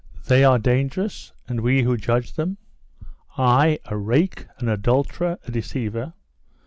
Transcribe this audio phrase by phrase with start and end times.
[0.25, 2.57] "They are dangerous, and we who judge them?
[3.37, 6.13] I, a rake, an adulterer, a deceiver.